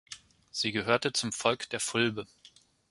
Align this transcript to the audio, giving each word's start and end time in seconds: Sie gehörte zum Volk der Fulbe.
Sie 0.49 0.71
gehörte 0.71 1.13
zum 1.13 1.31
Volk 1.31 1.69
der 1.69 1.79
Fulbe. 1.79 2.25